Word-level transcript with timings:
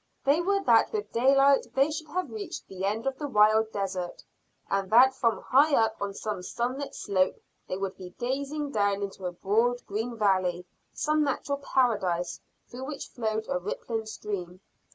They 0.25 0.41
were 0.41 0.63
that 0.63 0.91
with 0.91 1.11
daylight 1.11 1.67
they 1.75 1.91
should 1.91 2.07
have 2.07 2.31
reached 2.31 2.67
the 2.67 2.85
end 2.85 3.05
of 3.05 3.19
the 3.19 3.27
wild 3.27 3.71
desert, 3.71 4.23
and 4.67 4.89
that 4.89 5.13
from 5.13 5.41
high 5.43 5.75
up 5.75 5.95
on 6.01 6.15
some 6.15 6.41
sunlit 6.41 6.95
slope 6.95 7.35
they 7.67 7.77
would 7.77 7.95
be 7.97 8.15
gazing 8.17 8.71
down 8.71 9.03
into 9.03 9.27
a 9.27 9.31
broad 9.31 9.85
green 9.85 10.17
valley 10.17 10.65
some 10.91 11.23
natural 11.23 11.59
paradise 11.59 12.39
through 12.67 12.85
which 12.85 13.09
flowed 13.09 13.45
a 13.47 13.59
rippling 13.59 14.07
stream. 14.07 14.61